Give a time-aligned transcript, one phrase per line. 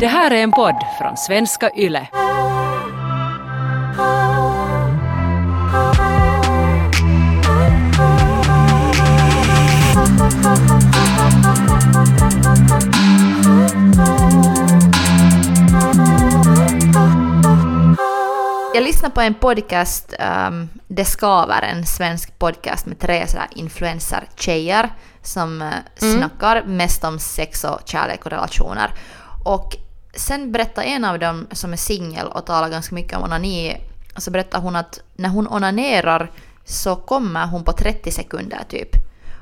[0.00, 2.08] Det här är en podd från svenska YLE.
[18.74, 20.14] Jag lyssnade på en podcast,
[20.48, 24.90] um, Det skaver, en svensk podcast med tre influencer-tjejer
[25.22, 28.90] som uh, snackar mest om sex och kärlek och relationer.
[29.44, 29.76] Och
[30.18, 33.76] sen berättar en av dem som är singel och talar ganska mycket om onani,
[34.16, 36.30] så berättar hon att när hon onanerar
[36.64, 38.90] så kommer hon på 30 sekunder typ.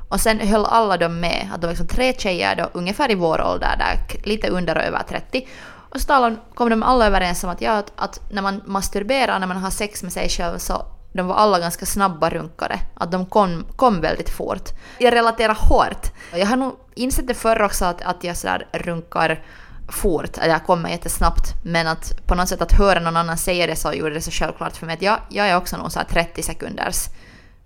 [0.09, 3.15] Och sen höll alla dem med, att de var liksom tre tjejer då, ungefär i
[3.15, 5.49] vår ålder, där, lite under och över 30.
[5.69, 9.39] Och så talade, kom de alla överens om att, ja, att, att när man masturberar,
[9.39, 12.79] när man har sex med sig själv så de var alla ganska snabba runkare.
[12.95, 14.69] Att de kom, kom väldigt fort.
[14.99, 16.13] Jag relaterar hårt.
[16.33, 19.43] Jag har nog insett det förr också att, att jag sådär runkar
[19.89, 21.55] fort, jag kommer jättesnabbt.
[21.65, 24.31] Men att på något sätt att höra någon annan säga det så gjorde det så
[24.31, 27.09] självklart för mig att jag, jag är också någon så 30 sekunders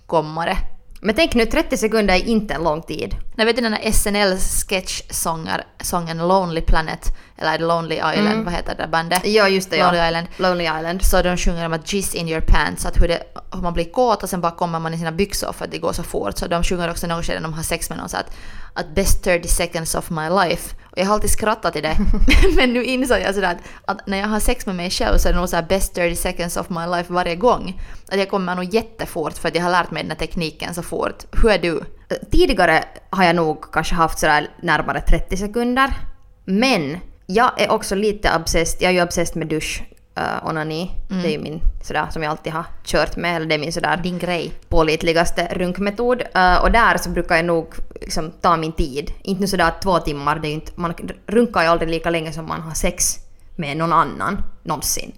[0.06, 0.56] kommare.
[1.02, 3.16] Men tänk nu, 30 sekunder är inte en lång tid.
[3.36, 8.44] Jag vet den här SNL-sketch-sången Lonely Planet, eller Lonely Island, mm.
[8.44, 9.26] vad heter det bandet?
[9.26, 9.78] Ja, just det.
[9.78, 10.08] Lonely ja.
[10.08, 10.26] Island.
[10.36, 11.02] Lonely Island.
[11.02, 13.92] Så de sjunger om att jizz in your pants, att hur, det, hur man blir
[13.92, 16.38] kåt och sen bara kommer man i sina byxor för att det går så fort.
[16.38, 18.36] Så de sjunger också något skede när de har sex med någon så att,
[18.74, 20.76] att best 30 seconds of my life.
[20.90, 21.96] Och jag har alltid skrattat till det.
[22.56, 25.28] Men nu insåg jag sådär att, att, när jag har sex med mig själv så
[25.28, 27.80] är det nog såhär best 30 seconds of my life varje gång.
[28.08, 30.82] Att jag kommer nog jättefort för att jag har lärt mig den här tekniken så
[30.82, 31.24] fort.
[31.42, 31.84] Hur är du?
[32.30, 35.94] Tidigare har jag nog kanske haft sådär närmare 30 sekunder.
[36.44, 39.82] Men jag är också lite obsessed, jag är ju obsessed med dusch
[40.18, 40.90] uh, onani.
[41.10, 41.22] Mm.
[41.22, 43.72] Det är ju min sådär som jag alltid har kört med, eller det är min
[43.72, 44.52] sådär Din grej.
[44.68, 46.22] pålitligaste runkmetod.
[46.36, 49.12] Uh, och där så brukar jag nog liksom ta min tid.
[49.22, 50.94] Inte sådär två timmar, det är inte, man
[51.26, 53.16] runkar ju aldrig lika länge som man har sex
[53.56, 55.12] med någon annan någonsin.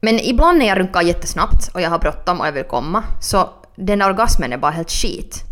[0.00, 3.50] Men ibland när jag runkar jättesnabbt och jag har bråttom och jag vill komma så
[3.76, 5.44] den orgasmen är bara helt skit.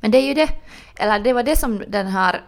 [0.00, 0.48] Men det är ju det,
[0.96, 2.40] eller det var det som den här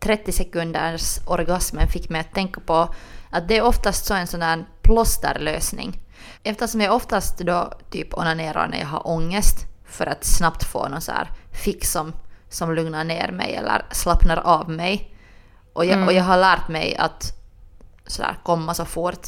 [0.00, 2.94] 30 sekunders orgasmen fick mig att tänka på
[3.30, 6.00] att det är oftast så en sån där plåsterlösning.
[6.42, 11.00] Eftersom jag oftast då typ onanerar när jag har ångest för att snabbt få någon
[11.00, 11.30] så här
[11.64, 12.12] fix som,
[12.48, 15.14] som lugnar ner mig eller slappnar av mig.
[15.72, 16.08] Och jag, mm.
[16.08, 17.32] och jag har lärt mig att
[18.06, 19.26] sådär komma så fort.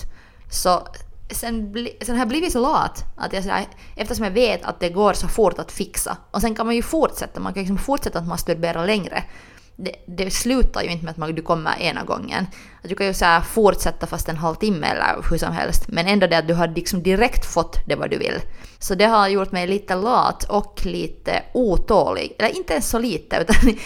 [0.50, 0.82] Så
[1.30, 3.66] sen, bli, sen har jag blivit så lat att jag sådär,
[3.96, 6.16] eftersom jag vet att det går så fort att fixa.
[6.30, 9.24] Och sen kan man ju fortsätta, man kan liksom fortsätta att masturbera längre
[9.84, 12.46] det, det, slutar ju inte med att man, du kommer ena gången.
[12.82, 16.26] Att du kan ju så fortsätta fast en halvtimme eller hur som helst, men ändå
[16.26, 18.40] det att du har liksom direkt fått det vad du vill.
[18.78, 22.36] Så det har gjort mig lite lat och lite otålig.
[22.38, 23.76] Eller inte ens så lite, utan,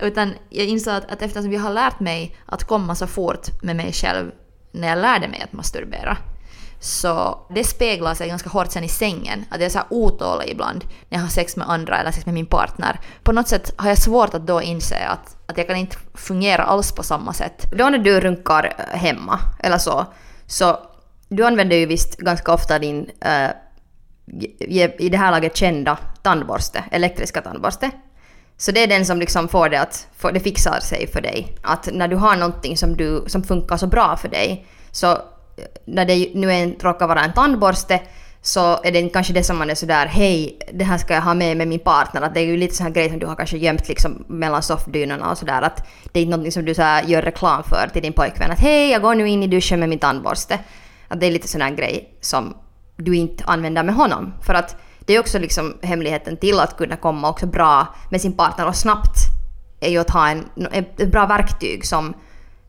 [0.00, 3.76] utan jag insåg att, att eftersom jag har lärt mig att komma så fort med
[3.76, 4.30] mig själv
[4.72, 6.16] när jag lärde mig att masturbera,
[6.84, 9.44] så det speglar sig ganska hårt sen i sängen.
[9.50, 12.26] Att jag är så här otålig ibland när jag har sex med andra eller sex
[12.26, 13.00] med min partner.
[13.22, 16.62] På något sätt har jag svårt att då inse att, att jag kan inte fungera
[16.62, 17.66] alls på samma sätt.
[17.72, 20.06] Då när du runkar eh, hemma eller så,
[20.46, 20.78] så
[21.28, 23.50] du använder ju visst ganska ofta din äh,
[24.98, 27.90] i det här laget kända tandborste, elektriska tandborste.
[28.56, 31.56] Så det är den som liksom får det att får, det fixar sig för dig.
[31.62, 35.18] Att när du har någonting som, du, som funkar så bra för dig så
[35.84, 38.00] när det nu en, råkar vara en tandborste
[38.42, 41.34] så är det kanske det som man är sådär hej, det här ska jag ha
[41.34, 42.22] med med min partner.
[42.22, 44.62] Att det är ju lite sån här grej som du har kanske gömt liksom mellan
[44.62, 45.62] soffdynorna och sådär.
[45.62, 48.50] Att det är inte någonting som du så gör reklam för till din pojkvän.
[48.50, 50.58] Att hej, jag går nu in i duschen med min tandborste.
[51.08, 52.56] Att det är lite sån här grej som
[52.96, 54.34] du inte använder med honom.
[54.46, 54.76] För att
[55.06, 58.76] det är också liksom hemligheten till att kunna komma också bra med sin partner och
[58.76, 59.16] snabbt
[59.80, 62.14] är ju att ha en, ett bra verktyg som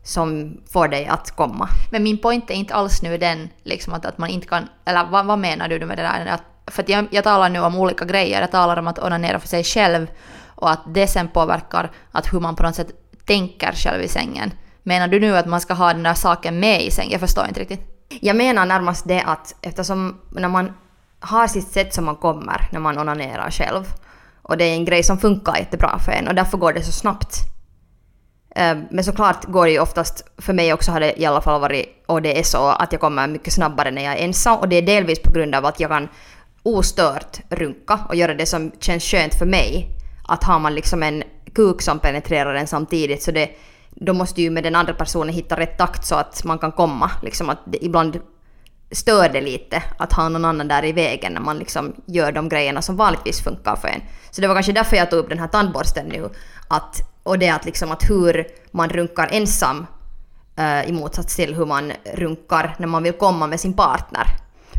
[0.06, 1.68] som får dig att komma.
[1.90, 5.06] Men min point är inte alls nu den liksom att, att man inte kan, eller
[5.10, 6.26] vad, vad menar du med det där?
[6.26, 9.40] Att, för att jag, jag talar nu om olika grejer, jag talar om att onanera
[9.40, 10.06] för sig själv
[10.46, 12.90] och att det sen påverkar att hur man på något sätt
[13.24, 14.50] tänker själv i sängen.
[14.82, 17.12] Menar du nu att man ska ha den där saken med i sängen?
[17.12, 17.80] Jag förstår inte riktigt.
[18.20, 20.72] Jag menar närmast det att eftersom när man
[21.20, 23.84] har sitt sätt som man kommer när man onanerar själv
[24.42, 26.92] och det är en grej som funkar jättebra för en och därför går det så
[26.92, 27.55] snabbt
[28.58, 31.60] Ehm, men såklart går det ju oftast, för mig också har det i alla fall
[31.60, 34.58] varit, och det är så, att jag kommer mycket snabbare när jag är ensam.
[34.58, 36.08] Och det är delvis på grund av att jag kan
[36.62, 39.88] ostört runka och göra det som känns skönt för mig.
[40.28, 41.22] Att har man liksom en
[41.54, 43.50] kuk som penetrerar en samtidigt så det,
[43.90, 47.10] då måste ju med den andra personen hitta rätt takt så att man kan komma.
[47.22, 48.20] Liksom att det, ibland
[48.90, 52.48] stör det lite att ha någon annan där i vägen när man liksom gör de
[52.48, 54.00] grejerna som vanligtvis funkar för en.
[54.30, 56.30] Så det var kanske därför jag tog upp den här tandborsten nu.
[56.68, 59.86] Att och det att, liksom att hur man runkar ensam
[60.56, 64.26] eh, i motsats till hur man runkar när man vill komma med sin partner.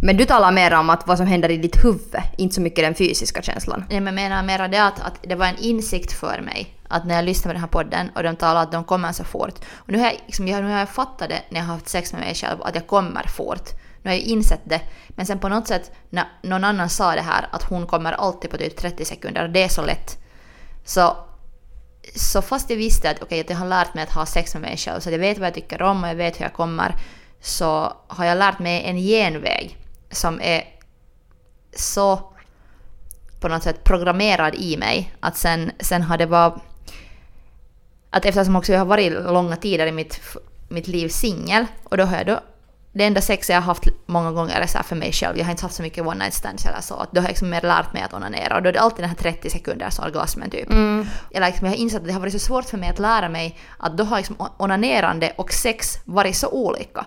[0.01, 2.85] Men du talar mer om att vad som händer i ditt huvud, inte så mycket
[2.85, 3.85] den fysiska känslan.
[3.89, 7.05] Nej, men jag menar mer det att, att det var en insikt för mig att
[7.05, 9.55] när jag lyssnade på den här podden och de talade att de kommer så fort.
[9.75, 11.89] Och nu har jag, liksom, jag, nu har jag fattat det när jag har haft
[11.89, 13.69] sex med mig själv att jag kommer fort.
[14.07, 14.81] Nu har jag insett det.
[15.09, 18.51] Men sen på något sätt när någon annan sa det här att hon kommer alltid
[18.51, 20.17] på typ 30 sekunder och det är så lätt.
[20.85, 21.17] Så,
[22.15, 24.61] så fast jag visste att, okay, att jag har lärt mig att ha sex med
[24.61, 26.53] mig själv så att jag vet vad jag tycker om och jag vet hur jag
[26.53, 26.95] kommer
[27.41, 29.77] så har jag lärt mig en genväg
[30.11, 30.63] som är
[31.75, 32.33] så
[33.39, 36.59] på något sätt programmerad i mig att sen, sen har det bara...
[38.09, 40.21] att eftersom också jag har varit långa tider i mitt,
[40.67, 42.39] mitt liv singel och då har jag då
[42.97, 45.37] det enda sex jag har haft många gånger är så för mig själv.
[45.37, 47.05] Jag har inte haft så mycket one night stands eller så.
[47.11, 49.09] Då har jag liksom mer lärt mig att onanera och då är det alltid den
[49.09, 50.69] här 30 sekunders orgasmen typ.
[50.69, 51.05] Mm.
[51.31, 53.29] Eller liksom jag har insett att det har varit så svårt för mig att lära
[53.29, 57.05] mig att då har liksom onanerande och sex varit så olika.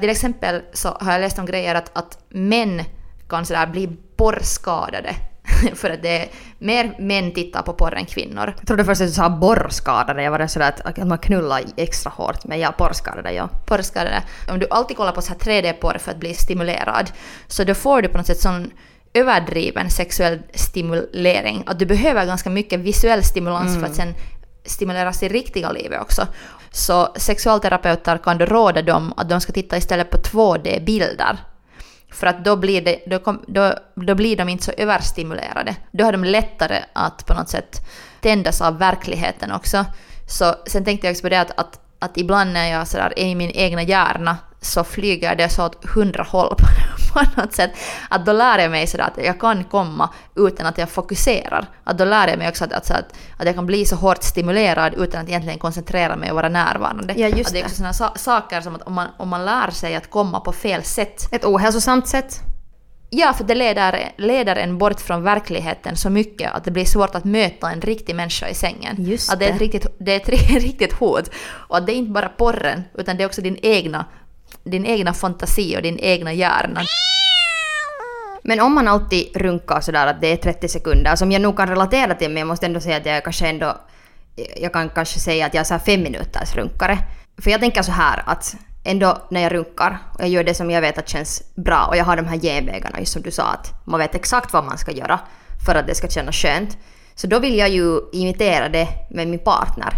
[0.00, 2.82] Till exempel så har jag läst om grejer att, att män
[3.28, 5.14] kan sådär bli borrskadade
[5.74, 6.28] för att det är
[6.58, 8.54] mer män tittar på porr än kvinnor.
[8.58, 12.10] Jag trodde först att du sa borrskadade, jag var sådär att, att man knullar extra
[12.10, 13.48] hårt, men ja, porrskadade ja.
[13.66, 14.22] Porrskadade.
[14.48, 17.10] Om du alltid kollar på så här 3D-porr för att bli stimulerad,
[17.46, 18.70] så då får du på något sätt sån
[19.14, 23.80] överdriven sexuell stimulering, att du behöver ganska mycket visuell stimulans mm.
[23.80, 24.14] för att sen
[24.64, 26.26] stimuleras i riktiga livet också.
[26.70, 31.38] Så sexualterapeuter kan du råda dem att de ska titta istället på 2D-bilder
[32.12, 35.76] för att då blir, det, då, kom, då, då blir de inte så överstimulerade.
[35.90, 37.80] Då har de lättare att på något sätt
[38.20, 39.84] tändas av verkligheten också.
[40.28, 43.26] Så sen tänkte jag också på det att, att, att ibland när jag sådär är
[43.26, 46.56] i min egna hjärna så flyger det så åt hundra håll
[47.12, 47.70] på något sätt.
[48.08, 51.66] Att då lär jag mig sådär att jag kan komma utan att jag fokuserar.
[51.84, 54.22] Att då lär jag mig också att, att, att, att jag kan bli så hårt
[54.22, 57.14] stimulerad utan att egentligen koncentrera mig och vara närvarande.
[57.16, 59.44] Ja, just att det är också sådana sa saker som att om man, om man
[59.44, 61.28] lär sig att komma på fel sätt.
[61.32, 62.40] Ett ohälsosamt sätt.
[63.14, 67.14] Ja, för det leder, leder en bort från verkligheten så mycket att det blir svårt
[67.14, 68.96] att möta en riktig människa i sängen.
[68.98, 70.28] Just att det är ett riktigt, det är ett
[70.62, 71.30] riktigt hot.
[71.68, 74.04] Och att det är inte bara porren, utan det är också din egna
[74.64, 76.80] din egna fantasi och din egna hjärna.
[78.44, 81.68] Men om man alltid runkar sådär att det är 30 sekunder, som jag nog kan
[81.68, 83.76] relatera till, men jag måste ändå säga att jag kanske ändå...
[84.56, 86.98] Jag kan kanske säga att jag är så här fem minuters runkare.
[87.42, 90.70] För jag tänker så här att ändå när jag runkar och jag gör det som
[90.70, 93.44] jag vet att känns bra och jag har de här genvägarna, just som du sa
[93.44, 95.20] att man vet exakt vad man ska göra
[95.66, 96.78] för att det ska kännas skönt.
[97.14, 99.94] Så då vill jag ju imitera det med min partner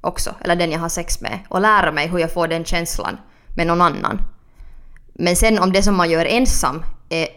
[0.00, 3.18] också, eller den jag har sex med och lära mig hur jag får den känslan
[3.58, 4.22] med någon annan.
[5.14, 7.28] Men sen om det som man gör ensam är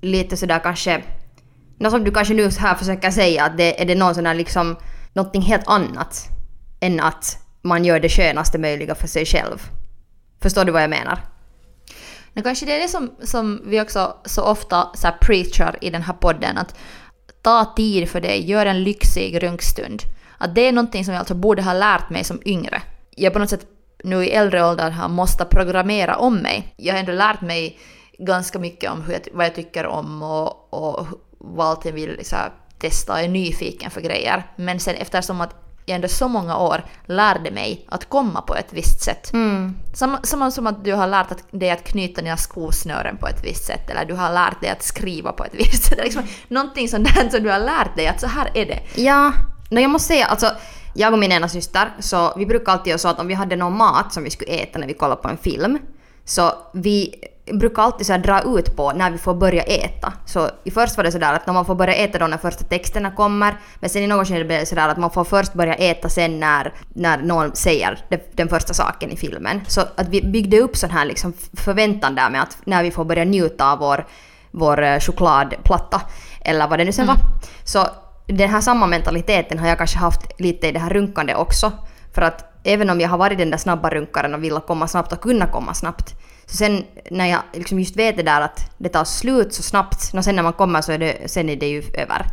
[0.00, 1.02] lite sådär kanske,
[1.78, 4.34] något som du kanske nu här försöker säga, att det är det någon sån där
[4.34, 4.76] liksom,
[5.12, 6.28] någonting helt annat
[6.80, 9.58] än att man gör det skönaste möjliga för sig själv.
[10.42, 11.18] Förstår du vad jag menar?
[12.32, 15.90] Men kanske det är det som, som vi också så ofta så här preachar i
[15.90, 16.74] den här podden, att
[17.42, 20.02] ta tid för dig, gör en lyxig runkstund.
[20.38, 22.82] Att det är någonting som jag alltså borde ha lärt mig som yngre.
[23.16, 23.66] Jag på något sätt
[24.04, 26.74] nu i äldre ålder har måste programmera om mig.
[26.76, 27.78] Jag har ändå lärt mig
[28.18, 31.06] ganska mycket om hur jag, vad jag tycker om och, och
[31.38, 32.38] vad allt jag vill liksom,
[32.78, 34.42] testa och är nyfiken för grejer.
[34.56, 35.54] Men sen eftersom att
[35.86, 39.32] jag ändå så många år lärde mig att komma på ett visst sätt.
[39.32, 39.76] Mm.
[39.94, 43.64] Samma, samma som att du har lärt dig att knyta dina skosnören på ett visst
[43.64, 45.98] sätt eller du har lärt dig att skriva på ett visst sätt.
[46.02, 48.80] Liksom, någonting sånt där som du har lärt dig att så här är det.
[48.94, 49.32] Ja,
[49.70, 50.50] no, jag måste säga alltså
[50.94, 53.56] jag och min ena syster, så vi brukar alltid göra så att om vi hade
[53.56, 55.78] någon mat som vi skulle äta när vi kollar på en film,
[56.24, 57.14] så vi
[57.52, 60.12] brukar alltid så dra ut på när vi får börja äta.
[60.26, 62.64] Så i först var det sådär att när man får börja äta då när första
[62.64, 65.74] texterna kommer, men sen i något skede blev det sådär att man får först börja
[65.74, 69.60] äta sen när, när någon säger den första saken i filmen.
[69.66, 73.04] Så att vi byggde upp sån här liksom förväntan där med att när vi får
[73.04, 74.06] börja njuta av vår,
[74.50, 76.00] vår eh, chokladplatta,
[76.40, 77.16] eller vad det nu sen mm.
[77.16, 77.24] var.
[77.64, 77.86] Så
[78.32, 81.72] den här samma mentaliteten har jag kanske haft lite i det här runkande också.
[82.14, 85.12] För att även om jag har varit den där snabba runkaren och vill komma snabbt
[85.12, 86.14] och kunna komma snabbt.
[86.46, 90.10] Så sen när jag liksom just vet det där att det tar slut så snabbt,
[90.14, 92.26] och sen när man kommer så är det, sen är det ju över.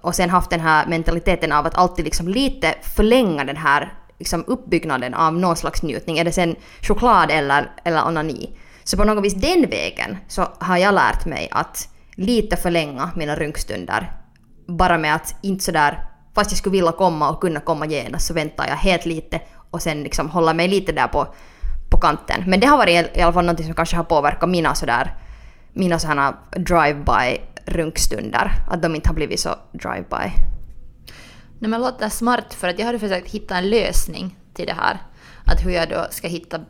[0.00, 4.44] Och sen haft den här mentaliteten av att alltid liksom lite förlänga den här liksom
[4.46, 6.18] uppbyggnaden av någon slags njutning.
[6.18, 8.50] Är det sen choklad eller, eller onani.
[8.84, 13.36] Så på något vis den vägen så har jag lärt mig att lite förlänga mina
[13.36, 14.12] runkstunder
[14.68, 18.34] bara med att inte sådär, fast jag skulle vilja komma och kunna komma genast så
[18.34, 21.34] väntar jag helt lite och sen liksom hålla mig lite där på,
[21.90, 22.44] på kanten.
[22.46, 25.14] Men det har varit i alla fall något som kanske har påverkat mina sådär,
[25.72, 28.52] mina sådana drive-by runkstunder.
[28.70, 30.32] Att de inte har blivit så drive-by.
[31.58, 34.98] Nej men låter smart för att jag hade försökt hitta en lösning till det här.
[35.46, 36.60] att hur jag då ska hitta,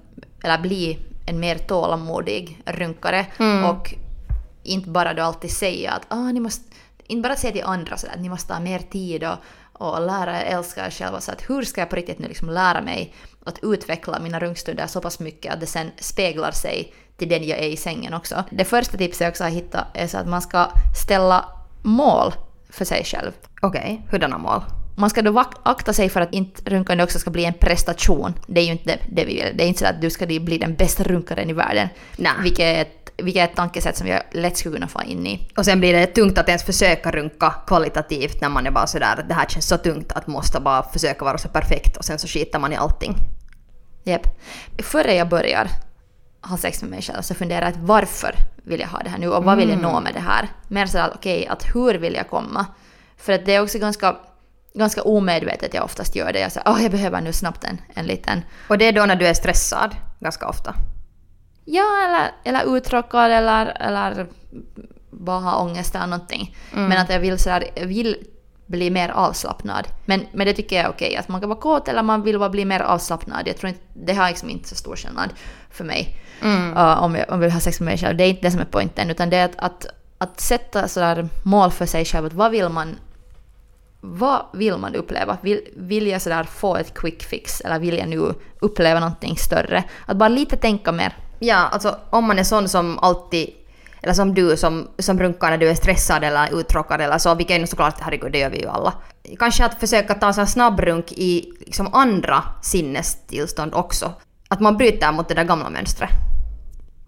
[0.45, 3.27] eller bli en mer tålamodig runkare
[3.71, 3.95] och
[4.63, 6.65] inte bara då alltid säga att ah, ni måste,
[7.09, 9.37] inte bara säga till andra sådär att ni måste ha mer tid och,
[9.73, 11.21] och lära er älska er själva.
[11.21, 14.87] Så att hur ska jag på riktigt nu liksom lära mig att utveckla mina rungstunder
[14.87, 18.45] så pass mycket att det sen speglar sig till den jag är i sängen också.
[18.51, 20.67] Det första tipset jag också har hittat är så att man ska
[21.05, 21.45] ställa
[21.83, 22.33] mål
[22.71, 23.33] för sig själv.
[23.63, 24.63] Okej, hurdana mål?
[24.99, 28.35] Man ska då akta sig för att inte runkande också ska bli en prestation.
[28.47, 29.57] Det är ju inte det, det vi vill.
[29.57, 31.89] Det är inte så att du ska bli den bästa runkaren i världen.
[32.17, 32.33] Nej.
[32.43, 35.49] Vilket är ett, vilket är ett tankesätt som jag lätt skulle kunna få in i.
[35.57, 39.17] Och sen blir det tungt att ens försöka runka kvalitativt när man är bara sådär
[39.19, 42.19] att det här känns så tungt att måste bara försöka vara så perfekt och sen
[42.19, 43.15] så skitar man i allting.
[44.05, 44.27] Japp.
[44.79, 45.69] Före jag börjar
[46.41, 49.19] ha sex med mig själv så funderar jag att varför vill jag ha det här
[49.19, 50.49] nu och vad vill jag nå med det här?
[50.69, 52.67] Mer sådär okej, att hur vill jag komma?
[53.17, 54.17] För att det är också ganska,
[54.79, 56.41] ganska omedvetet jag oftast gör det.
[56.41, 59.17] Jag säger åh jag behöver nu snabbt en, en liten Och det är då när
[59.17, 60.75] du är stressad, ganska ofta.
[61.65, 64.27] Ja, eller, eller uttråkad eller, eller
[65.11, 66.57] bara ha ångest eller någonting.
[66.73, 68.17] Men att jag vill, sådär, jag vill
[68.67, 69.89] bli mer avslappnad.
[70.05, 71.17] Men, men det tycker jag är okej.
[71.17, 73.49] Att man kan vara kåt eller man vill bara bli mer avslappnad.
[73.49, 75.31] Jag tror inte, det har liksom inte så stor skillnad
[75.71, 76.17] för mig.
[76.45, 78.17] Uh, om, jag, om jag vill ha sex med mig själv.
[78.17, 79.11] Det är inte det som är poängen.
[79.11, 79.87] Utan det är att, att,
[80.19, 82.27] att sätta sådär mål för sig själv.
[82.27, 82.97] Att vad vill man
[84.01, 85.39] vad vill man uppleva?
[85.43, 89.85] Vill, vill jag sådär få ett quick fix eller vill jag nu uppleva någonting större?
[90.07, 91.17] Att bara lite tänka mer.
[91.39, 93.51] Ja, alltså om man är sån som alltid,
[94.03, 97.57] eller som du som, som runkar när du är stressad eller uttråkad eller så, vilket
[97.57, 98.93] är ju såklart, herregud det gör vi ju alla.
[99.39, 104.13] Kanske att försöka ta en snabbrunk i liksom andra sinnestillstånd också.
[104.49, 106.11] Att man bryter mot det där gamla mönstret.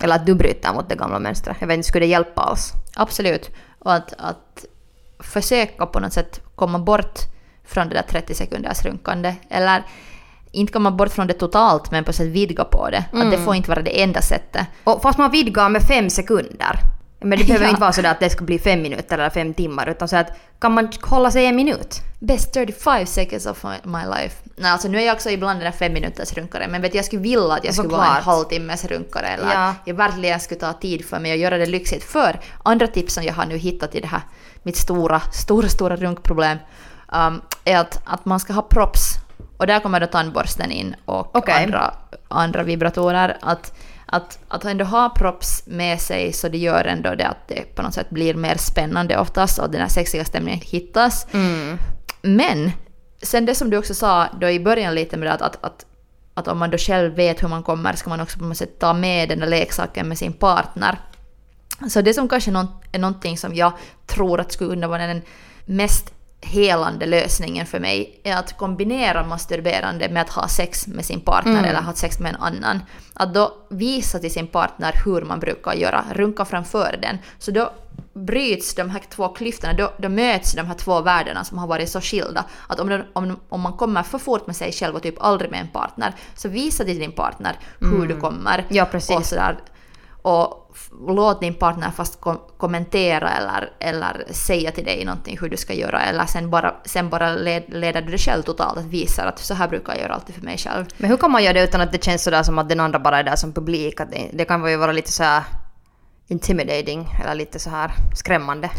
[0.02, 1.56] Eller att du bryter mot det gamla mönstret.
[1.61, 2.73] Jag vet inte, skulle det hjälpa alls?
[2.97, 3.50] Absolut.
[3.78, 4.64] Och att, att
[5.20, 7.18] försöka på något sätt komma bort
[7.64, 9.34] från det där 30 sekunders runkande.
[9.50, 9.82] Eller
[10.52, 13.04] inte komma bort från det totalt, men på sätt vidga på det.
[13.12, 14.66] Att det får inte vara det enda sättet.
[14.84, 16.80] Och fast man vidgar med fem sekunder.
[17.20, 17.70] Men det behöver Ja.
[17.70, 20.26] inte vara så att det ska bli fem minuter eller fem timmar, utan så att
[20.58, 22.00] kan man hålla sig en minut?
[22.18, 24.36] Best 35 seconds of my, life.
[24.56, 27.04] Nej, alltså nu är jag också ibland den där fem minuters runkare, men vet jag
[27.04, 29.74] skulle vilja att jag skulle vara en halvtimmes runkare eller Ja.
[29.84, 32.04] jag verkligen skulle ta tid för mig och göra det lyxigt.
[32.04, 34.20] För andra tips som jag har nu hittat i det här,
[34.62, 36.58] mitt stora, stora, stora runkproblem,
[37.12, 39.14] um, är att, att man ska ha props.
[39.56, 41.64] Och där kommer då tandborsten in och Okej.
[41.64, 41.94] andra,
[42.28, 43.36] andra vibratorer.
[43.42, 43.78] Att,
[44.12, 47.83] att, att ändå ha props med sig så det gör ändå det att det på
[47.83, 51.26] något sätt blir mer spännande oftast och den här sexiga stämningen hittas.
[52.23, 52.73] Men
[53.23, 55.87] sen det som du också sa då i början lite med det att, att, att,
[56.35, 58.79] att om man då själv vet hur man kommer ska man också på något sätt
[58.79, 60.99] ta med den där leksaken med sin partner.
[61.88, 62.50] Så det som kanske
[62.93, 63.73] är någonting som jag
[64.07, 65.23] tror att skulle kunna vara den
[65.64, 71.20] mest helande lösningen för mig är att kombinera masturberande med att ha sex med sin
[71.20, 72.80] partner eller ha sex med en annan.
[73.14, 77.18] Att då visa till sin partner hur man brukar göra, runka framför den.
[77.38, 77.73] Så då
[78.12, 81.88] bryts de här två klyftorna, då, då möts de här två världarna som har varit
[81.88, 82.44] så skilda.
[82.66, 85.50] Att om, de, om, om man kommer för fort med sig själv och typ aldrig
[85.50, 88.66] med en partner, så visa till din partner hur du kommer.
[88.68, 89.16] Ja, precis.
[89.16, 89.59] Och sådär,
[90.22, 90.76] och
[91.08, 95.74] låt din partner fast kom- kommentera eller, eller säga till dig någonting hur du ska
[95.74, 99.38] göra eller sen bara, sen bara led, leder du dig själv totalt att visa att
[99.38, 100.84] så här brukar jag göra alltid för mig själv.
[100.96, 102.98] Men hur kan man göra det utan att det känns sådär som att den andra
[102.98, 104.00] bara är där som publik?
[104.00, 105.42] Att det, det kan ju vara lite så här
[106.28, 108.70] intimidating eller lite så här skrämmande.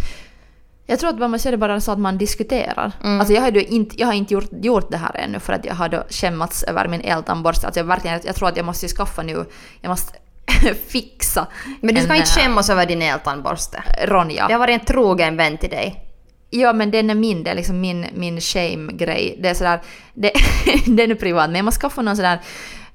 [0.86, 2.92] Jag tror att man måste göra det bara så att man diskuterar.
[3.02, 5.76] Alltså jag har, inte, jag har inte gjort, gjort det här ännu för att jag
[5.76, 7.66] har då skämmats över min eltandborste.
[7.66, 9.46] Alltså jag, verkligen, jag tror att jag måste skaffa nu,
[9.82, 10.14] jag måste
[10.88, 11.48] fixa
[11.82, 13.84] Men du ska en, inte äh, skämmas över din eltandborste.
[14.04, 14.48] Ronja.
[14.48, 16.08] Det har varit en trogen vän till dig.
[16.50, 19.38] Ja men den är min, det är liksom min, min shame-grej.
[19.40, 19.82] Det är sådär,
[20.14, 20.32] det,
[20.86, 22.40] den är privat men man skaffar någon sådär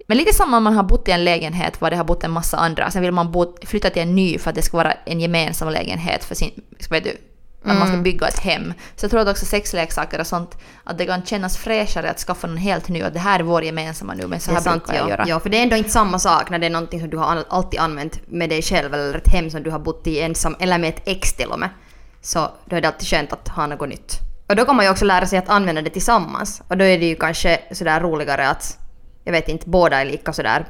[0.06, 2.30] men lite samma om man har bott i en lägenhet var det har bott en
[2.30, 2.90] massa andra.
[2.90, 5.68] Sen vill man bo, flytta till en ny för att det ska vara en gemensam
[5.68, 6.50] lägenhet för sin,
[6.90, 7.16] vet du,
[7.70, 8.75] att man ska bygga ett hem.
[8.96, 12.46] Så jag tror att också sexleksaker och sånt, att det kan kännas fräschare att skaffa
[12.46, 14.85] någon helt ny och det här är vår gemensamma nu men så här är sant,
[14.85, 15.11] brukar jag ja.
[15.11, 15.25] göra.
[15.28, 15.40] ja.
[15.40, 17.80] För det är ändå inte samma sak när det är någonting som du har alltid
[17.80, 20.88] använt med dig själv eller ett hem som du har bott i ensam eller med
[20.88, 21.68] ett ex till och med.
[22.23, 24.18] Så då är det alltid skönt att ha något nytt.
[24.46, 26.62] Och då kan man ju också lära sig att använda det tillsammans.
[26.68, 28.78] Och då är det ju kanske sådär roligare att,
[29.25, 30.66] jag vet inte, båda är lika sådär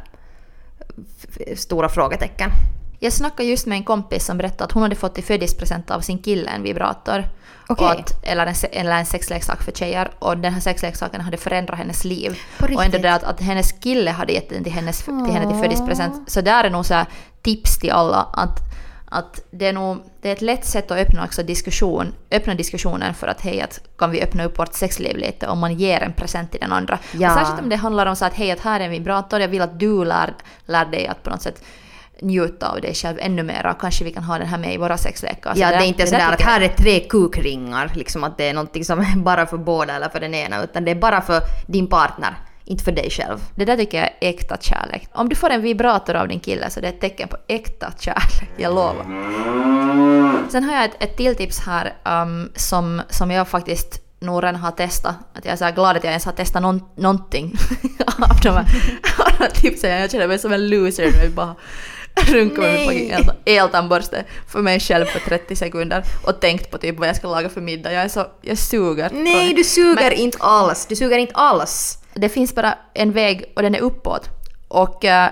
[1.57, 2.51] stora frågetecken.
[2.99, 6.01] Jag snackade just med en kompis som berättade att hon hade fått i födelsedagspresent av
[6.01, 7.25] sin kille en vibrator.
[7.69, 10.11] Och att, eller, en, eller en sexleksak för tjejer.
[10.19, 12.39] Och den här sexleksaken hade förändrat hennes liv.
[12.61, 15.63] Och ändå det att, att hennes kille hade gett den till, hennes, till henne till
[15.63, 16.31] födelsedagspresent.
[16.31, 17.05] Så där är nog så
[17.43, 18.61] tips till alla att,
[19.05, 23.15] att det är nog det är ett lätt sätt att öppna också diskussion, öppna diskussionen
[23.15, 26.13] för att hej, att kan vi öppna upp vårt sexliv lite om man ger en
[26.13, 26.99] present till den andra.
[27.13, 27.29] Ja.
[27.29, 29.49] Och särskilt om det handlar om så att hej, att här är en vibrator, jag
[29.49, 30.35] vill att du lär,
[30.67, 31.63] lär dig att på något sätt
[32.23, 34.77] njuta av dig själv ännu mer och kanske vi kan ha den här med i
[34.77, 35.53] våra sexlekar.
[35.57, 38.55] Ja, det är inte där sådär att här är tre kukringar, liksom att det är
[38.55, 41.41] någonting som är bara för båda eller för den ena, utan det är bara för
[41.67, 43.39] din partner, inte för dig själv.
[43.55, 45.09] Det där tycker jag är äkta kärlek.
[45.13, 47.93] Om du får en vibrator av din kille så det är ett tecken på äkta
[47.99, 49.07] kärlek, jag lovar.
[50.49, 54.57] Sen har jag ett, ett till tips här um, som, som jag faktiskt nog redan
[54.57, 55.15] har testat.
[55.33, 57.55] Att jag är så glad att jag ens har testat någon, någonting
[58.07, 59.91] av de här, tipsen.
[59.91, 61.55] Jag känner mig som en loser jag bara
[62.17, 66.79] runkar med min fucking el- eltandborste för mig själv för 30 sekunder och tänkt på
[66.79, 67.93] typ vad jag ska laga för middag.
[67.93, 69.11] Jag är så, jag suger.
[69.13, 70.87] Nej, du suger inte alls!
[70.87, 71.99] Du suger inte alls!
[72.17, 74.29] det finns bara en väg och den är uppåt.
[74.69, 75.31] Och eh,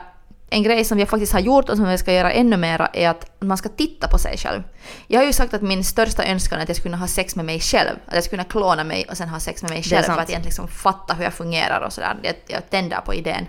[0.50, 3.08] en grej som jag faktiskt har gjort och som jag ska göra ännu mera är
[3.08, 4.62] att man ska titta på sig själv.
[5.06, 7.36] Jag har ju sagt att min största önskan är att jag skulle kunna ha sex
[7.36, 7.96] med mig själv.
[8.06, 10.18] Att jag skulle kunna klona mig och sen ha sex med mig själv för att
[10.30, 12.16] egentligen liksom fatta hur jag fungerar och sådär.
[12.22, 13.46] Jag, jag tänder på idén.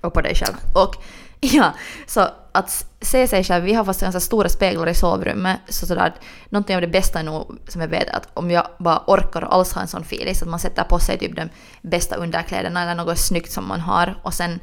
[0.00, 0.54] Och på dig själv.
[0.74, 0.94] Och
[1.52, 1.72] ja,
[2.06, 6.14] så att se sig själv, vi har fast ganska stora speglar i sovrummet, så sådär,
[6.48, 9.54] någonting av det bästa är nog som jag vet att om jag bara orkar och
[9.54, 11.48] alls ha en sån feeling så att man sätter på sig typ de
[11.82, 14.60] bästa underkläderna eller något snyggt som man har och sen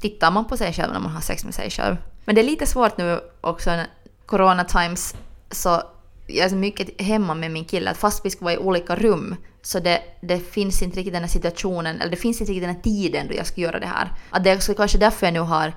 [0.00, 1.96] tittar man på sig själv när man har sex med sig själv.
[2.24, 3.86] Men det är lite svårt nu också när
[4.26, 5.14] corona times
[5.50, 5.82] så
[6.26, 8.96] jag är så mycket hemma med min kille att fast vi ska vara i olika
[8.96, 12.68] rum så det, det finns inte riktigt den här situationen, eller det finns inte riktigt
[12.68, 14.12] den här tiden då jag ska göra det här.
[14.30, 15.72] Att det är också kanske därför jag nu har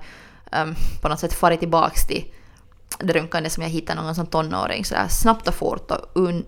[0.52, 2.24] um, på något sätt farit tillbaks till
[2.98, 6.44] det runkande som jag hittade någon som tonåring sådär snabbt och fort och un,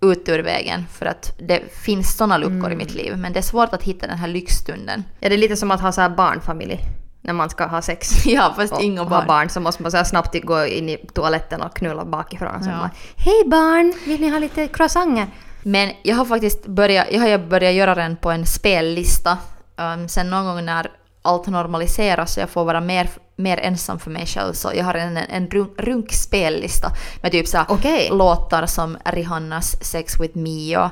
[0.00, 3.42] ut ur vägen för att det finns sådana luckor i mitt liv men det är
[3.42, 5.04] svårt att hitta den här lyxstunden.
[5.20, 6.80] Ja, det är lite som att ha så här barnfamilj.
[7.22, 8.10] När man ska ha sex.
[8.26, 9.26] Ja, fast och inga ha barn.
[9.26, 12.54] barn så måste man så snabbt gå in i toaletten och knulla bakifrån.
[12.54, 12.76] Och så Ja.
[12.78, 15.26] bara, Hej barn, vill ni ha lite croissanter?
[15.62, 19.38] Men jag har faktiskt börjat, jag har börjat göra den på en spellista.
[19.76, 20.90] Um, sen någon gång när
[21.28, 24.94] allt normaliseras så jag får vara mer, mer ensam för mig själv så jag har
[24.94, 26.92] en, en runk, runkspellista
[27.22, 28.08] med typ såhär Okej.
[28.12, 30.90] låtar som Rihannas Sex with Me och,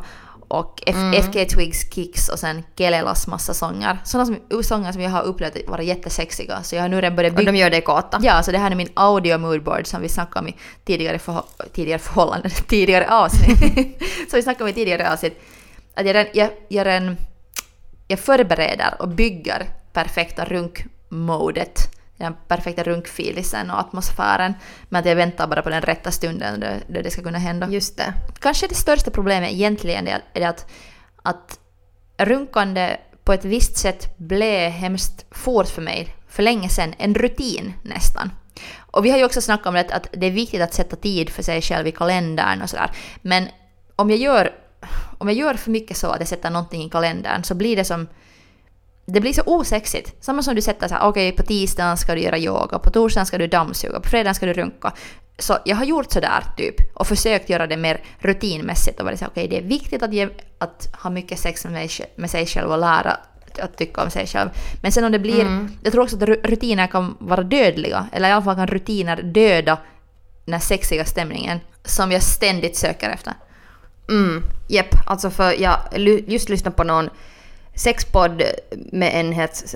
[0.48, 1.12] och F, Mm.
[1.20, 3.98] FK Twigs Kicks och sen Kelelas massa sånger.
[4.04, 7.32] Sådana som, sånger som jag har upplevt vara jättesexiga så jag har nu redan börjat
[7.32, 8.18] Och bygga de gör dig kåta.
[8.22, 11.44] Ja, så det här är min audio moodboard som vi snackade om i tidigare, förhå-
[11.72, 13.58] tidigare förhållanden, tidigare avsnitt.
[14.30, 15.40] så vi snackade om i tidigare avsnitt.
[15.94, 17.16] Att jag, redan- jag, jag, redan-
[18.08, 24.54] jag förbereder och bygger perfekta runkmodet, den perfekta runkfilisen och atmosfären.
[24.88, 27.68] Men att jag väntar bara på den rätta stunden då, då det ska kunna hända.
[27.70, 28.14] Just det.
[28.40, 30.66] Kanske det största problemet egentligen är är det att,
[31.22, 31.58] att
[32.18, 37.72] runkande på ett visst sätt blev hemskt fort för mig för länge sedan, en rutin
[37.82, 38.30] nästan.
[38.78, 41.30] Och vi har ju också snackat om det, att det är viktigt att sätta tid
[41.30, 42.90] för sig själv i kalendern och sådär.
[43.22, 43.48] Men
[43.96, 44.52] om jag gör,
[45.18, 47.84] om jag gör för mycket så att jag sätter någonting i kalendern så blir det
[47.84, 48.08] som
[49.06, 50.24] det blir så osexigt.
[50.24, 53.26] Samma som du sätter så här, okej på tisdagen ska du göra yoga, på torsdagen
[53.26, 54.92] ska du dammsuga, på fredagen ska du runka.
[55.38, 59.24] Så jag har gjort sådär typ och försökt göra det mer rutinmässigt och varit så
[59.24, 62.46] här, okej det är viktigt att, ge, att ha mycket sex med, mig, med sig
[62.46, 63.16] själv och lära
[63.60, 64.50] att tycka om sig själv.
[64.82, 68.28] Men sen om det blir, jag tror också att ru- rutiner kan vara dödliga, eller
[68.28, 69.78] i alla fall kan rutiner döda
[70.44, 73.32] den här sexiga stämningen som jag ständigt söker efter.
[74.08, 75.78] Mm, jepp, alltså för jag
[76.26, 77.10] just lyssnade på någon
[77.76, 78.42] sexpodd
[78.92, 79.74] med en helt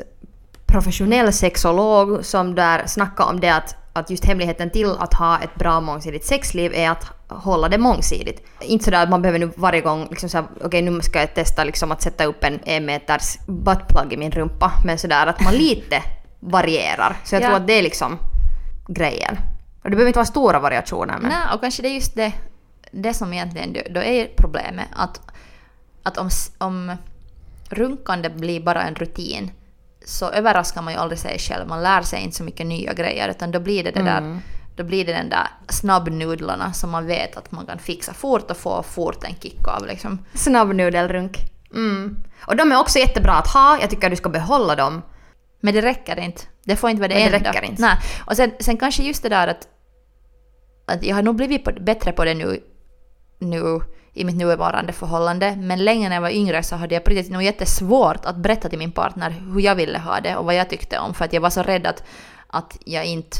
[0.66, 5.54] professionell sexolog som där snackade om det att, att just hemligheten till att ha ett
[5.54, 8.46] bra mångsidigt sexliv är att hålla det mångsidigt.
[8.60, 11.64] Inte sådär att man behöver nu varje gång liksom såhär, okej nu ska jag testa
[11.64, 15.54] liksom att sätta upp en en meters buttplug i min rumpa, men sådär att man
[15.54, 16.02] lite
[16.40, 17.16] varierar.
[17.24, 17.46] Så jag Ja.
[17.46, 18.18] tror att det är liksom
[18.88, 19.38] grejen.
[19.82, 21.30] Och det behöver inte vara stora variationer men...
[21.30, 22.32] Nej, och kanske det är just det,
[22.90, 24.86] det som egentligen då, är problemet.
[24.96, 25.20] Att,
[26.02, 26.96] att om, om
[27.70, 29.50] runkande blir bara en rutin
[30.04, 31.68] så överraskar man ju aldrig sig själv.
[31.68, 34.40] Man lär sig inte så mycket nya grejer utan då blir det, det där
[34.76, 38.56] då blir det den där snabbnudlarna som man vet att man kan fixa fort och
[38.56, 40.18] få fort en kick av liksom.
[40.34, 41.38] Snabbnudelrunk.
[41.74, 42.16] Mm.
[42.46, 45.02] Och de är också jättebra att ha, jag tycker du ska behålla dem.
[45.60, 46.42] Men det räcker inte.
[46.64, 47.50] Det får inte vara det Men det enda.
[47.50, 47.82] räcker inte.
[47.82, 47.96] Nej.
[48.26, 49.68] Och sen, sen kanske just det där att,
[50.86, 52.60] att jag har nog blivit på, bättre på det nu,
[53.38, 53.80] nu
[54.12, 55.56] i mitt nuvarande förhållande.
[55.56, 58.68] Men länge när jag var yngre så hade jag på riktigt nog jättesvårt att berätta
[58.68, 61.14] till min partner hur jag ville ha det och vad jag tyckte om.
[61.14, 62.02] För att jag var så rädd att,
[62.46, 63.36] att jag inte...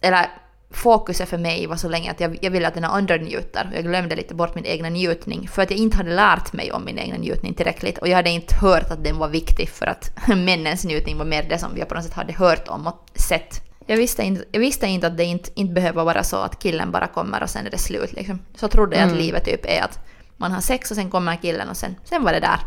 [0.00, 0.26] Eller
[0.70, 3.70] fokuset för mig var så länge att jag, jag ville att den andra njuter.
[3.74, 5.48] Jag glömde lite bort min egna njutning.
[5.48, 7.98] För att jag inte hade lärt mig om min egna njutning tillräckligt.
[7.98, 11.42] Och jag hade inte hört att den var viktig för att männens njutning var mer
[11.42, 14.60] det som jag på något sätt hade hört om och sett jag visste, inte, jag
[14.60, 17.66] visste inte att det inte, inte behöver vara så att killen bara kommer och sen
[17.66, 18.12] är det slut.
[18.12, 18.38] Liksom.
[18.54, 19.98] Så trodde jag att livet typ är att
[20.36, 22.58] man har sex och sen kommer killen och sen, sen var det där.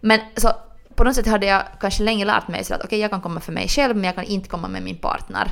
[0.00, 0.52] Men så
[0.94, 3.20] på något sätt hade jag kanske länge lärt mig så att okej, okay, jag kan
[3.20, 5.48] komma för mig själv men jag kan inte komma med min partner.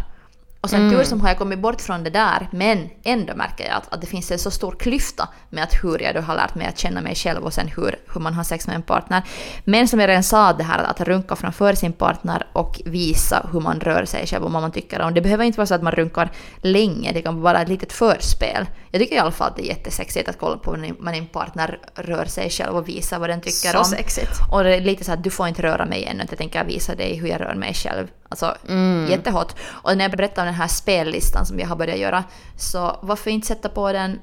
[0.64, 3.74] Och sen tur som har jag kommit bort från det där, men ändå märker jag
[3.76, 6.54] att, att det finns en så stor klyfta med att hur jag då har lärt
[6.54, 9.22] mig att känna mig själv och sen hur, hur man har sex med en partner.
[9.64, 13.60] Men som jag redan sa, det här att runka framför sin partner och visa hur
[13.60, 15.14] man rör sig själv och vad man tycker om.
[15.14, 16.30] Det behöver inte vara så att man runkar
[16.62, 18.66] länge, det kan vara ett litet förspel.
[18.94, 21.78] Jag tycker i alla fall att det är jättesexigt att kolla på när en partner
[21.94, 23.84] rör sig själv och visar vad den tycker Så om.
[23.84, 24.30] sexigt.
[24.52, 26.94] Och det är lite så att du får inte röra mig ännu, jag tänker visa
[26.94, 28.08] dig hur jag rör mig själv.
[28.28, 29.06] Alltså Mm.
[29.10, 29.56] jättehot.
[29.62, 32.24] Och när jag berättar om den här spellistan som jag har börjat göra,
[32.56, 34.20] så varför inte sätta på den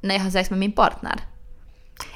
[0.00, 1.20] när jag har sex med min partner?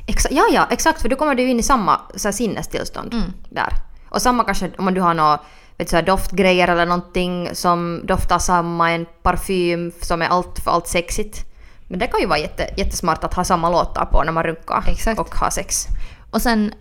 [0.06, 3.14] Exa- ja, ja, exakt, för då kommer du in i samma så här, sinnestillstånd
[3.50, 3.72] där.
[4.08, 5.40] Och samma kanske om du har några
[5.76, 10.70] vet, du, så doftgrejer eller någonting som doftar samma, en parfym som är allt för
[10.70, 11.44] allt sexigt.
[11.88, 14.84] Men det kan ju vara jätte, jättesmart att ha samma låtar på när man runkar
[14.88, 15.20] Exakt.
[15.20, 15.86] och har sex.
[16.30, 16.72] Och sen,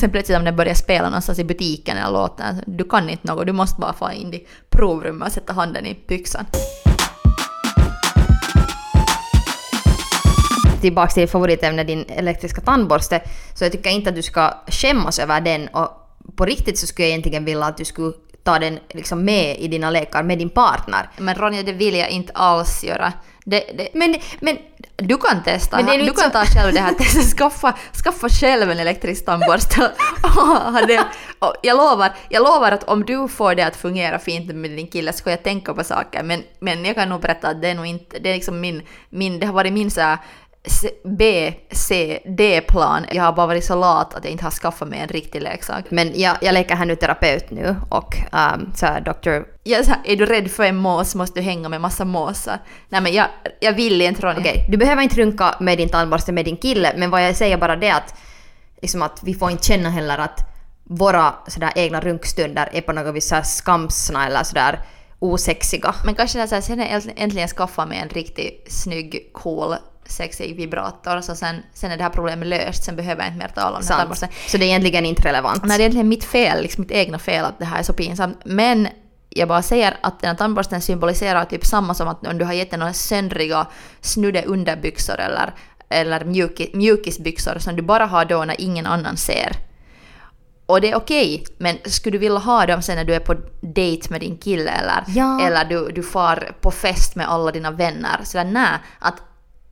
[0.00, 3.46] sen plötsligt om det börjar spela någonstans i butiken eller låten, du kan inte något,
[3.46, 6.46] du måste bara få in i provrummet och sätta handen i byxan.
[10.80, 13.20] Tillbaks till favoritämnet din elektriska tandborste.
[13.54, 15.88] Så jag tycker inte att du ska skämmas över den och
[16.36, 18.12] på riktigt så skulle jag egentligen vilja att du skulle
[18.48, 21.08] ta den liksom med i dina lekar med din partner.
[21.16, 23.12] Men Ronja, det vill jag inte alls göra.
[23.44, 24.58] Det, det, Men, men
[24.96, 25.76] Du kan testa.
[25.76, 27.24] Men det är du kan så- ta själv det här testet.
[27.38, 29.80] Skaffa, skaffa själv en elektrisk tandborste.
[31.38, 34.86] och jag, lovar, jag lovar att om du får det att fungera fint med din
[34.86, 36.22] kille så ska jag tänka på saker.
[36.22, 38.18] Men, men jag kan nog berätta att det är nog inte...
[38.18, 40.18] Det, är liksom min, min, det har varit min så här
[41.04, 43.06] B, C, D-plan.
[43.12, 45.84] Jag har bara varit så lat att jag inte har skaffat mig en riktig leksak.
[45.90, 49.46] Men jag, jag leker här nu terapeut nu och um, så här, doktor...
[49.62, 52.04] Jag, är så här, är du rädd för en mås måste du hänga med massa
[52.04, 52.58] måsar.
[52.88, 53.26] Nej men jag,
[53.60, 54.40] jag vill inte Ronja.
[54.40, 57.56] Okej, du behöver inte runka med din tandborste med din kille, men vad jag säger
[57.56, 58.14] bara det att,
[58.82, 60.40] liksom att vi får inte känna heller att
[60.84, 64.80] våra sådär egna runkstunder är på något vis så här skamsna eller sådär
[65.18, 65.94] osexiga.
[66.04, 69.74] Men kanske när jag äntligen skaffar mig en riktigt snygg, cool,
[70.08, 72.84] sexig vibrator så sen, sen är det här problemet löst.
[72.84, 73.98] Sen behöver jag inte mer tala om den här Sant.
[73.98, 74.28] tandborsten.
[74.48, 75.64] Så det är egentligen inte relevant.
[75.64, 77.92] Nej, det är egentligen mitt fel, liksom mitt egna fel att det här är så
[77.92, 78.40] pinsamt.
[78.44, 78.88] Men
[79.30, 82.52] jag bara säger att den här tandborsten symboliserar typ samma som att om du har
[82.52, 83.66] gett några söndriga,
[84.00, 85.54] snudde underbyxor eller,
[85.90, 89.52] eller mjuki, mjukisbyxor som du bara har då när ingen annan ser.
[90.66, 93.34] Och det är okej, men skulle du vilja ha dem sen när du är på
[93.60, 95.46] dejt med din kille eller, Ja.
[95.46, 98.20] eller du, du far på fest med alla dina vänner?
[98.24, 99.14] Så där, nej, att,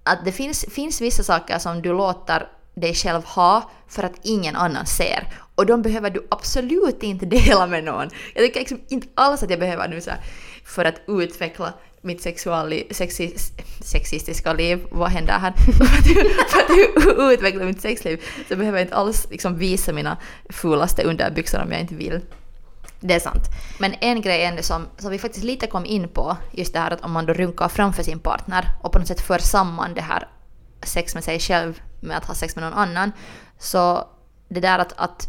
[0.06, 4.56] att det finns, finns vissa saker som du låter dig själv ha för att ingen
[4.56, 5.28] annan ser.
[5.54, 8.10] Och de behöver du absolut inte dela med någon.
[8.34, 10.20] Jag tycker liksom inte alls att jag behöver nu så här,
[10.64, 13.34] för att utveckla mitt sexuali, sexi,
[13.84, 15.52] sexistiska liv, vad händer här?
[15.78, 20.16] för, att, för att utveckla mitt sexliv så behöver jag inte alls liksom visa mina
[20.50, 22.20] fulaste underbyxor om jag inte vill.
[23.00, 23.42] Det är sant.
[23.80, 26.90] Men en grej ändå som, som vi faktiskt lite kom in på, just det här
[26.90, 30.00] att om man då runkar framför sin partner och på något sätt för samman det
[30.00, 30.28] här
[30.82, 33.12] sex med sig själv med att ha sex med någon annan.
[33.58, 34.08] Så
[34.48, 35.28] det där att, att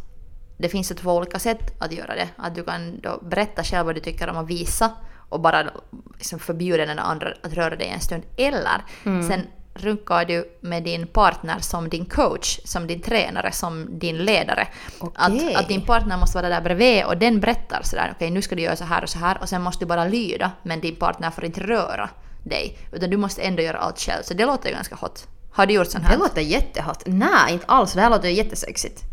[0.58, 2.30] det finns två olika sätt att göra det.
[2.38, 4.92] Att du kan då berätta själv vad du tycker om att visa
[5.30, 5.70] och bara
[6.18, 8.24] liksom förbjuda den andra att röra dig en stund.
[8.38, 9.48] Eller sen
[9.78, 14.68] runkar du med din partner som din coach, som din tränare, som din ledare.
[15.00, 15.56] Okej.
[15.56, 18.56] Att, att din partner måste vara där bredvid och den berättar sådär okej nu ska
[18.56, 20.96] du göra så här och så här och sen måste du bara lyda men din
[20.96, 22.10] partner får inte röra
[22.44, 25.28] dig utan du måste ändå göra allt själv så det låter ju ganska hot.
[25.52, 26.12] Har du gjort sånt här?
[26.12, 27.04] Det låter jättehot.
[27.06, 27.94] Nej, inte alls.
[27.94, 29.04] Det här låter ju jättesexigt.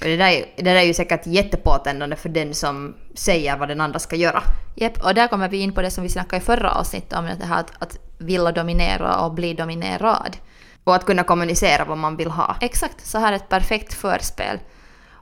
[0.00, 3.80] Det där, är, det där är ju säkert jättepåtändande för den som säger vad den
[3.80, 4.42] andra ska göra.
[4.76, 7.24] Japp, och där kommer vi in på det som vi snackade i förra avsnittet om
[7.38, 10.36] det här att, att vilja dominera och bli dominerad.
[10.84, 12.56] Och att kunna kommunicera vad man vill ha.
[12.60, 14.58] Exakt, så här är ett perfekt förspel.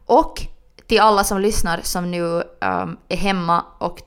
[0.07, 0.47] Och
[0.87, 4.03] till alla som lyssnar som nu um, är hemma och,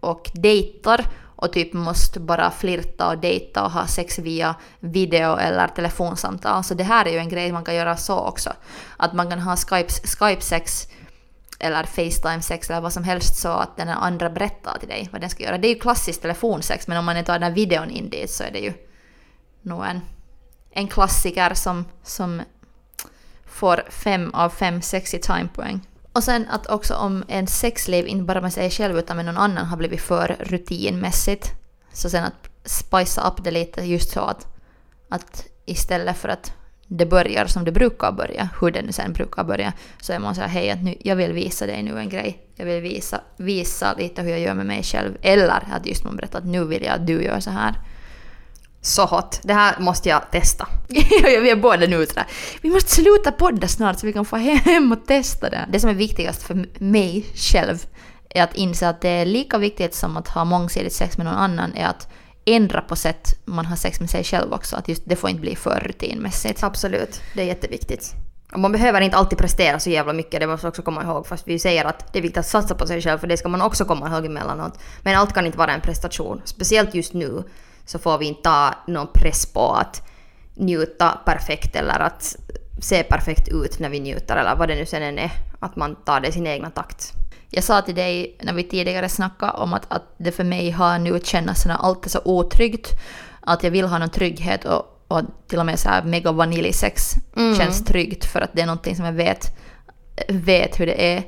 [0.00, 5.68] och dejtar och typ måste bara flirta och dejta och ha sex via video eller
[5.68, 6.64] telefonsamtal.
[6.64, 8.52] Så det här är ju en grej man kan göra så också.
[8.96, 10.88] Att man kan ha Skype, Skype-sex
[11.58, 15.30] eller Facetime-sex eller vad som helst så att den andra berättar till dig vad den
[15.30, 15.58] ska göra.
[15.58, 18.30] Det är ju klassiskt telefonsex men om man inte tar den här videon in dit
[18.30, 18.72] så är det ju
[19.62, 20.00] nog en,
[20.70, 22.42] en klassiker som, som
[23.46, 25.80] får fem av fem sexy time-poäng.
[26.12, 29.36] Och sen att också om en sexliv inte bara med sig själv utan med någon
[29.36, 31.52] annan har blivit för rutinmässigt.
[31.92, 34.46] Så sen att spicea upp det lite just så att,
[35.08, 36.52] att istället för att
[36.88, 40.34] det börjar som det brukar börja, hur det nu sen brukar börja, så är man
[40.34, 42.38] så här hej att nu, jag vill visa dig nu en grej.
[42.54, 45.16] Jag vill visa, visa lite hur jag gör med mig själv.
[45.22, 47.74] Eller att just man berättar att nu vill jag att du gör så här.
[48.80, 49.40] Så hot.
[49.42, 50.68] Det här måste jag testa.
[50.88, 52.26] vi är båda nu sådär.
[52.60, 55.66] Vi måste sluta podda snart så vi kan få hem och testa det.
[55.72, 57.86] Det som är viktigast för mig själv
[58.30, 61.34] är att inse att det är lika viktigt som att ha mångsidigt sex med någon
[61.34, 62.08] annan är att
[62.46, 64.76] ändra på sätt man har sex med sig själv också.
[64.76, 66.62] Att just det får inte bli för rutinmässigt.
[66.62, 68.14] Absolut, det är jätteviktigt.
[68.52, 71.26] Och man behöver inte alltid prestera så jävla mycket, det måste man också komma ihåg.
[71.26, 73.48] Fast vi säger att det är viktigt att satsa på sig själv, för det ska
[73.48, 74.78] man också komma ihåg emellanåt.
[75.02, 76.42] Men allt kan inte vara en prestation.
[76.44, 77.42] Speciellt just nu
[77.84, 80.02] så får vi inte ta någon press på att
[80.54, 82.36] njuta perfekt eller att
[82.80, 85.30] se perfekt ut när vi njuter eller vad det nu sen än är.
[85.58, 87.12] Att man tar det i sin egna takt.
[87.50, 90.98] Jag sa till dig när vi tidigare snackade om att, att det för mig har
[90.98, 92.92] nu känts allt är så otryggt.
[93.40, 97.12] Att jag vill ha någon trygghet och, och till och med så här mega vaniljsex
[97.36, 97.56] mm.
[97.56, 99.56] känns tryggt för att det är någonting som jag vet,
[100.28, 101.22] vet hur det är.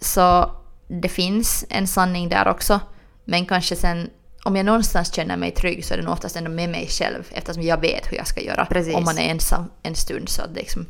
[0.00, 0.50] Så
[0.88, 2.80] det finns en sanning där också.
[3.24, 4.10] Men kanske sen
[4.44, 7.24] om jag någonstans känner mig trygg så är det nog oftast ändå med mig själv
[7.30, 8.66] eftersom jag vet hur jag ska göra.
[8.66, 8.94] Precis.
[8.94, 10.86] Om man är ensam en stund så att det, liksom,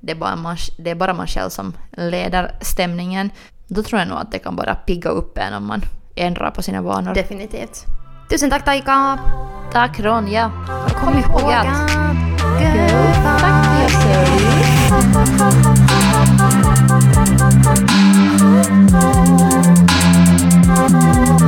[0.00, 3.30] det, är bara man, det är bara man själv som leder stämningen.
[3.74, 5.82] Då tror jag nog att det kan bara pigga upp en om man
[6.14, 7.14] ändrar på sina vanor.
[7.14, 7.84] Definitivt.
[8.30, 9.18] Tusen tack Taika!
[9.72, 10.52] Tack Ronja!
[10.84, 11.92] Och kom, ihåg att...
[21.30, 21.41] Go